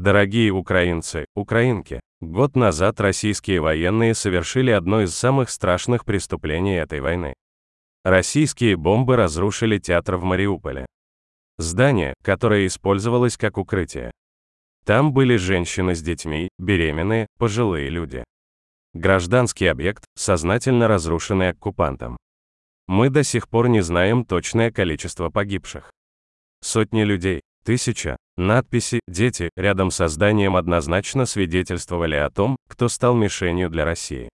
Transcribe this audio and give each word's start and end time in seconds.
Дорогие 0.00 0.50
украинцы, 0.50 1.26
украинки, 1.34 2.00
год 2.22 2.56
назад 2.56 2.98
российские 3.02 3.60
военные 3.60 4.14
совершили 4.14 4.70
одно 4.70 5.02
из 5.02 5.14
самых 5.14 5.50
страшных 5.50 6.06
преступлений 6.06 6.76
этой 6.76 7.02
войны. 7.02 7.34
Российские 8.02 8.78
бомбы 8.78 9.16
разрушили 9.16 9.76
театр 9.76 10.16
в 10.16 10.24
Мариуполе. 10.24 10.86
Здание, 11.58 12.14
которое 12.24 12.66
использовалось 12.66 13.36
как 13.36 13.58
укрытие. 13.58 14.10
Там 14.86 15.12
были 15.12 15.36
женщины 15.36 15.94
с 15.94 16.00
детьми, 16.00 16.48
беременные, 16.58 17.26
пожилые 17.36 17.90
люди. 17.90 18.24
Гражданский 18.94 19.66
объект, 19.66 20.06
сознательно 20.16 20.88
разрушенный 20.88 21.50
оккупантом. 21.50 22.16
Мы 22.88 23.10
до 23.10 23.22
сих 23.22 23.50
пор 23.50 23.68
не 23.68 23.82
знаем 23.82 24.24
точное 24.24 24.70
количество 24.70 25.28
погибших. 25.28 25.90
Сотни 26.62 27.02
людей, 27.02 27.42
тысяча, 27.64 28.16
надписи 28.36 29.00
«Дети» 29.08 29.50
рядом 29.56 29.90
со 29.90 30.08
зданием 30.08 30.56
однозначно 30.56 31.26
свидетельствовали 31.26 32.16
о 32.16 32.30
том, 32.30 32.56
кто 32.68 32.88
стал 32.88 33.14
мишенью 33.14 33.70
для 33.70 33.84
России. 33.84 34.28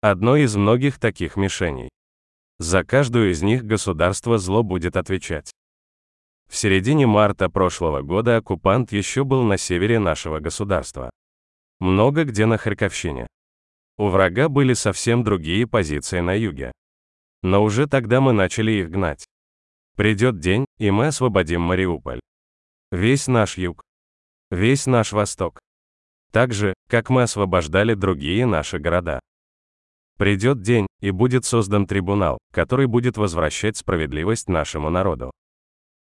Одной 0.00 0.42
из 0.42 0.56
многих 0.56 0.98
таких 0.98 1.36
мишеней. 1.36 1.88
За 2.58 2.84
каждую 2.84 3.32
из 3.32 3.42
них 3.42 3.64
государство 3.64 4.38
зло 4.38 4.62
будет 4.62 4.96
отвечать. 4.96 5.50
В 6.48 6.56
середине 6.56 7.06
марта 7.06 7.48
прошлого 7.48 8.02
года 8.02 8.36
оккупант 8.36 8.92
еще 8.92 9.24
был 9.24 9.42
на 9.42 9.56
севере 9.56 9.98
нашего 9.98 10.40
государства. 10.40 11.10
Много 11.80 12.24
где 12.24 12.46
на 12.46 12.58
Харьковщине. 12.58 13.26
У 13.98 14.08
врага 14.08 14.48
были 14.48 14.74
совсем 14.74 15.24
другие 15.24 15.66
позиции 15.66 16.20
на 16.20 16.34
юге. 16.34 16.72
Но 17.42 17.62
уже 17.62 17.86
тогда 17.86 18.20
мы 18.20 18.32
начали 18.32 18.72
их 18.72 18.90
гнать. 18.90 19.24
Придет 19.96 20.38
день, 20.38 20.64
и 20.78 20.90
мы 20.90 21.08
освободим 21.08 21.60
Мариуполь. 21.60 22.20
Весь 22.94 23.26
наш 23.26 23.58
юг. 23.58 23.82
Весь 24.52 24.86
наш 24.86 25.10
восток. 25.10 25.58
Так 26.30 26.52
же, 26.52 26.74
как 26.88 27.10
мы 27.10 27.22
освобождали 27.22 27.94
другие 27.94 28.46
наши 28.46 28.78
города. 28.78 29.18
Придет 30.16 30.62
день, 30.62 30.86
и 31.00 31.10
будет 31.10 31.44
создан 31.44 31.88
трибунал, 31.88 32.38
который 32.52 32.86
будет 32.86 33.16
возвращать 33.16 33.76
справедливость 33.76 34.48
нашему 34.48 34.90
народу. 34.90 35.32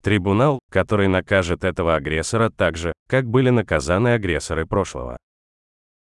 Трибунал, 0.04 0.60
который 0.70 1.08
накажет 1.08 1.64
этого 1.64 1.96
агрессора 1.96 2.52
так 2.52 2.78
же, 2.78 2.94
как 3.10 3.26
были 3.26 3.50
наказаны 3.50 4.10
агрессоры 4.10 4.68
прошлого. 4.68 5.18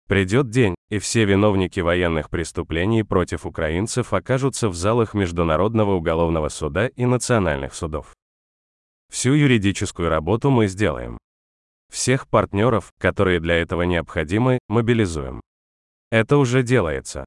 Придет 0.07 0.49
день, 0.51 0.75
и 0.89 0.99
все 0.99 1.25
виновники 1.25 1.81
военных 1.81 2.29
преступлений 2.29 3.03
против 3.03 3.45
украинцев 3.45 4.13
окажутся 4.13 4.69
в 4.69 4.73
залах 4.73 5.13
Международного 5.13 5.95
уголовного 5.95 6.47
суда 6.47 6.87
и 6.87 7.05
национальных 7.05 7.73
судов. 7.73 8.13
Всю 9.09 9.33
юридическую 9.33 10.09
работу 10.09 10.49
мы 10.49 10.67
сделаем. 10.67 11.17
Всех 11.91 12.27
партнеров, 12.27 12.91
которые 12.99 13.39
для 13.39 13.55
этого 13.55 13.83
необходимы, 13.83 14.59
мобилизуем. 14.67 15.41
Это 16.11 16.37
уже 16.37 16.63
делается. 16.63 17.25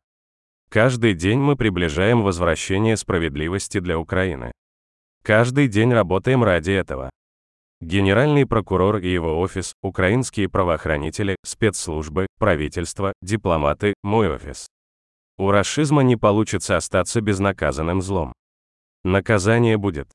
Каждый 0.71 1.15
день 1.15 1.39
мы 1.39 1.57
приближаем 1.57 2.23
возвращение 2.23 2.97
справедливости 2.97 3.81
для 3.81 3.99
Украины. 3.99 4.53
Каждый 5.23 5.69
день 5.69 5.93
работаем 5.93 6.45
ради 6.45 6.71
этого. 6.71 7.11
Генеральный 7.81 8.47
прокурор 8.47 8.99
и 8.99 9.11
его 9.11 9.41
офис, 9.41 9.75
украинские 9.83 10.49
правоохранители, 10.49 11.37
спецслужбы, 11.45 12.27
правительство, 12.39 13.15
дипломаты, 13.23 13.95
мой 14.03 14.29
офис. 14.29 14.69
У 15.39 15.51
расизма 15.51 16.03
не 16.03 16.17
получится 16.17 16.77
остаться 16.77 17.23
безнаказанным 17.23 18.03
злом. 18.03 18.35
Наказание 19.03 19.79
будет. 19.79 20.11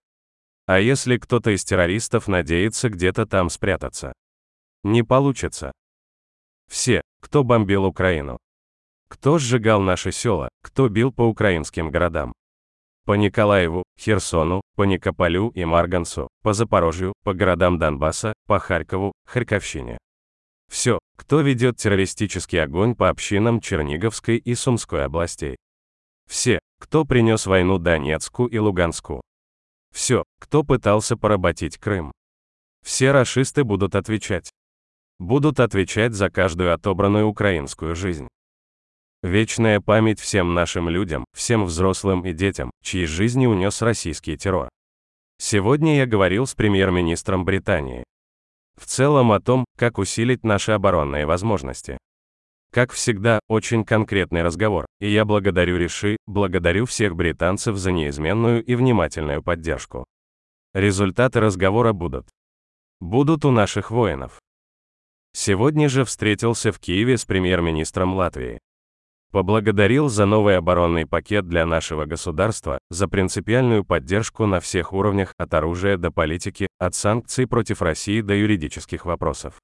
А 0.65 0.79
если 0.79 1.17
кто-то 1.17 1.51
из 1.51 1.63
террористов 1.63 2.27
надеется 2.27 2.89
где-то 2.89 3.25
там 3.25 3.49
спрятаться? 3.49 4.13
Не 4.83 5.03
получится. 5.03 5.71
Все, 6.69 7.01
кто 7.21 7.43
бомбил 7.43 7.85
Украину. 7.85 8.37
Кто 9.07 9.37
сжигал 9.37 9.81
наши 9.81 10.11
села, 10.11 10.49
кто 10.61 10.89
бил 10.89 11.11
по 11.11 11.23
украинским 11.23 11.91
городам 11.91 12.33
по 13.05 13.13
Николаеву, 13.13 13.83
Херсону, 13.99 14.61
по 14.75 14.83
Никополю 14.83 15.49
и 15.49 15.63
Марганцу, 15.63 16.27
по 16.41 16.53
Запорожью, 16.53 17.13
по 17.23 17.33
городам 17.33 17.77
Донбасса, 17.77 18.33
по 18.47 18.59
Харькову, 18.59 19.13
Харьковщине. 19.27 19.97
Все, 20.71 20.97
кто 21.15 21.41
ведет 21.41 21.77
террористический 21.77 22.61
огонь 22.61 22.95
по 22.95 23.09
общинам 23.09 23.61
Черниговской 23.61 24.37
и 24.37 24.55
Сумской 24.55 25.05
областей. 25.05 25.55
Все, 26.27 26.59
кто 26.79 27.05
принес 27.05 27.45
войну 27.45 27.77
Донецку 27.77 28.47
и 28.47 28.57
Луганску. 28.57 29.21
Все, 29.95 30.25
кто 30.41 30.63
пытался 30.63 31.15
поработить 31.15 31.77
Крым. 31.77 32.11
Все 32.83 33.11
расисты 33.11 33.63
будут 33.63 33.95
отвечать. 33.95 34.51
Будут 35.19 35.61
отвечать 35.61 36.13
за 36.13 36.29
каждую 36.29 36.73
отобранную 36.73 37.27
украинскую 37.27 37.95
жизнь. 37.95 38.27
Вечная 39.23 39.79
память 39.79 40.19
всем 40.19 40.53
нашим 40.53 40.89
людям, 40.89 41.23
всем 41.33 41.63
взрослым 41.63 42.25
и 42.25 42.33
детям, 42.33 42.71
чьи 42.83 43.05
жизни 43.05 43.47
унес 43.47 43.81
российский 43.81 44.37
террор. 44.37 44.67
Сегодня 45.39 45.95
я 45.95 46.05
говорил 46.05 46.45
с 46.45 46.53
премьер-министром 46.53 47.45
Британии. 47.45 48.03
В 48.77 48.87
целом 48.87 49.31
о 49.31 49.39
том, 49.39 49.63
как 49.77 49.97
усилить 49.97 50.43
наши 50.43 50.73
оборонные 50.73 51.25
возможности. 51.25 51.97
Как 52.75 52.91
всегда, 52.91 53.39
очень 53.47 53.85
конкретный 53.85 54.43
разговор, 54.43 54.85
и 54.99 55.09
я 55.09 55.23
благодарю 55.23 55.77
Реши, 55.77 56.17
благодарю 56.27 56.85
всех 56.85 57.15
британцев 57.15 57.77
за 57.77 57.93
неизменную 57.93 58.61
и 58.65 58.75
внимательную 58.75 59.41
поддержку. 59.41 60.03
Результаты 60.73 61.39
разговора 61.39 61.93
будут. 61.93 62.27
Будут 62.99 63.45
у 63.45 63.51
наших 63.51 63.91
воинов. 63.91 64.41
Сегодня 65.31 65.87
же 65.87 66.03
встретился 66.03 66.73
в 66.73 66.79
Киеве 66.79 67.17
с 67.17 67.23
премьер-министром 67.23 68.13
Латвии. 68.13 68.59
Поблагодарил 69.31 70.09
за 70.09 70.25
новый 70.25 70.57
оборонный 70.57 71.07
пакет 71.07 71.47
для 71.47 71.65
нашего 71.65 72.03
государства, 72.03 72.79
за 72.89 73.07
принципиальную 73.07 73.85
поддержку 73.85 74.47
на 74.47 74.59
всех 74.59 74.91
уровнях, 74.91 75.33
от 75.37 75.53
оружия 75.53 75.95
до 75.95 76.11
политики, 76.11 76.67
от 76.77 76.93
санкций 76.93 77.47
против 77.47 77.81
России 77.81 78.19
до 78.19 78.33
юридических 78.35 79.05
вопросов. 79.05 79.61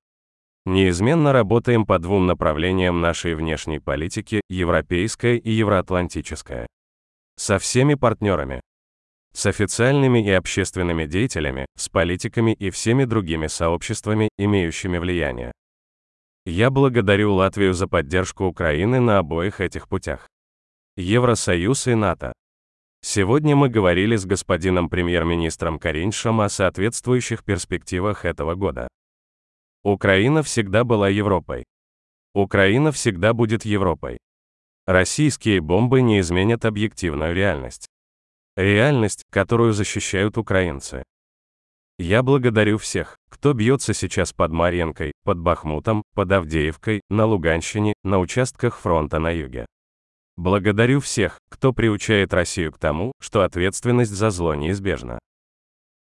Неизменно 0.66 1.34
работаем 1.34 1.88
по 1.88 1.98
двум 1.98 2.28
направлениям 2.28 3.02
нашей 3.02 3.34
внешней 3.34 3.80
политики, 3.80 4.42
европейская 4.48 5.38
и 5.38 5.52
евроатлантическая. 5.52 6.68
Со 7.36 7.58
всеми 7.58 7.96
партнерами. 7.96 8.62
С 9.34 9.48
официальными 9.48 10.24
и 10.24 10.30
общественными 10.30 11.06
деятелями, 11.06 11.66
с 11.76 11.90
политиками 11.90 12.54
и 12.54 12.70
всеми 12.70 13.06
другими 13.06 13.48
сообществами, 13.48 14.30
имеющими 14.38 15.00
влияние. 15.00 15.52
Я 16.46 16.70
благодарю 16.70 17.34
Латвию 17.34 17.74
за 17.74 17.88
поддержку 17.88 18.46
Украины 18.46 19.00
на 19.00 19.18
обоих 19.18 19.62
этих 19.62 19.88
путях. 19.88 20.28
Евросоюз 20.96 21.88
и 21.88 21.96
НАТО. 21.96 22.34
Сегодня 23.02 23.56
мы 23.56 23.70
говорили 23.70 24.16
с 24.16 24.26
господином 24.26 24.90
премьер-министром 24.90 25.80
Кариншем 25.80 26.42
о 26.42 26.50
соответствующих 26.50 27.44
перспективах 27.44 28.26
этого 28.26 28.54
года. 28.54 28.91
Украина 29.84 30.44
всегда 30.44 30.84
была 30.84 31.10
Европой. 31.10 31.64
Украина 32.36 32.92
всегда 32.92 33.34
будет 33.34 33.66
Европой. 33.66 34.20
Российские 34.86 35.60
бомбы 35.60 36.02
не 36.02 36.20
изменят 36.20 36.66
объективную 36.66 37.34
реальность. 37.34 37.88
Реальность, 38.56 39.24
которую 39.32 39.74
защищают 39.74 40.38
украинцы. 40.38 41.04
Я 41.98 42.22
благодарю 42.22 42.78
всех, 42.78 43.18
кто 43.30 43.54
бьется 43.54 43.94
сейчас 43.94 44.34
под 44.34 44.52
Марьенкой, 44.52 45.14
под 45.24 45.40
Бахмутом, 45.40 46.04
под 46.14 46.32
Авдеевкой, 46.32 47.02
на 47.10 47.26
Луганщине, 47.26 47.94
на 48.04 48.20
участках 48.20 48.78
фронта 48.78 49.20
на 49.20 49.32
юге. 49.32 49.66
Благодарю 50.38 51.00
всех, 51.00 51.40
кто 51.50 51.74
приучает 51.74 52.34
Россию 52.34 52.72
к 52.72 52.78
тому, 52.78 53.14
что 53.20 53.42
ответственность 53.42 54.12
за 54.12 54.30
зло 54.30 54.54
неизбежна. 54.56 55.20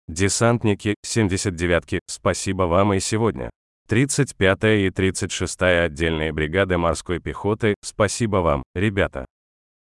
Десантники, 0.07 0.95
79-ки, 1.05 2.01
спасибо 2.07 2.65
вам 2.65 2.95
и 2.95 3.01
сегодня. 3.01 3.51
35-я 3.89 4.87
и 4.87 4.89
36-я 4.89 5.83
отдельные 5.83 6.33
бригады 6.33 6.79
морской 6.79 7.19
пехоты, 7.19 7.75
спасибо 7.83 8.39
вам, 8.39 8.63
ребята. 8.75 9.27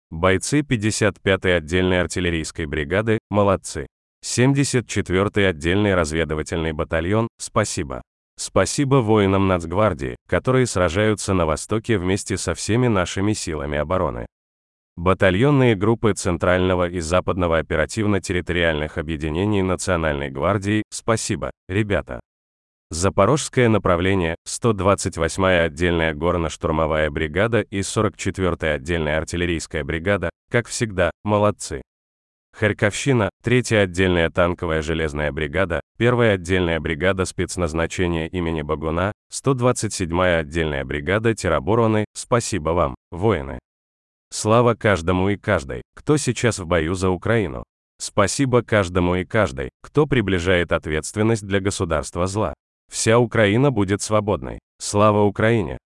Бойцы 0.09 0.61
55-й 0.61 1.55
отдельной 1.55 2.01
артиллерийской 2.01 2.65
бригады, 2.65 3.19
молодцы. 3.29 3.87
74-й 4.25 5.47
отдельный 5.47 5.95
разведывательный 5.95 6.71
батальон, 6.71 7.27
спасибо. 7.37 8.01
Спасибо 8.37 8.95
воинам 8.95 9.47
Нацгвардии, 9.47 10.15
которые 10.27 10.65
сражаются 10.65 11.33
на 11.33 11.45
Востоке 11.45 11.97
вместе 11.97 12.37
со 12.37 12.53
всеми 12.53 12.87
нашими 12.87 13.33
силами 13.33 13.77
обороны. 13.77 14.25
Батальонные 14.95 15.75
группы 15.75 16.13
Центрального 16.13 16.89
и 16.89 16.99
Западного 16.99 17.57
оперативно-территориальных 17.57 18.97
объединений 18.97 19.61
Национальной 19.61 20.29
гвардии, 20.29 20.83
спасибо, 20.89 21.51
ребята. 21.67 22.19
Запорожское 22.91 23.69
направление, 23.69 24.35
128-я 24.47 25.61
отдельная 25.61 26.15
горно-штурмовая 26.15 27.11
бригада 27.11 27.61
и 27.61 27.81
44-я 27.81 28.73
отдельная 28.73 29.19
артиллерийская 29.19 29.83
бригада, 29.83 30.31
как 30.49 30.67
всегда, 30.67 31.11
молодцы. 31.23 31.83
Харьковщина, 32.57 33.29
3-я 33.45 33.81
отдельная 33.81 34.31
танковая 34.31 34.81
железная 34.81 35.31
бригада, 35.31 35.81
1-я 35.99 36.31
отдельная 36.31 36.79
бригада 36.79 37.25
спецназначения 37.25 38.25
имени 38.25 38.63
Багуна, 38.63 39.11
127-я 39.31 40.39
отдельная 40.39 40.83
бригада 40.83 41.35
теробороны, 41.35 42.05
спасибо 42.15 42.71
вам, 42.71 42.95
воины. 43.11 43.59
Слава 44.31 44.73
каждому 44.73 45.29
и 45.29 45.37
каждой, 45.37 45.83
кто 45.95 46.17
сейчас 46.17 46.57
в 46.57 46.65
бою 46.65 46.95
за 46.95 47.11
Украину. 47.11 47.63
Спасибо 48.01 48.63
каждому 48.63 49.15
и 49.15 49.25
каждой, 49.25 49.69
кто 49.83 50.07
приближает 50.07 50.71
ответственность 50.71 51.45
для 51.45 51.59
государства 51.59 52.25
зла. 52.25 52.55
Вся 52.89 53.17
Украина 53.17 53.71
будет 53.71 54.01
свободной. 54.01 54.59
Слава 54.79 55.23
Украине! 55.23 55.79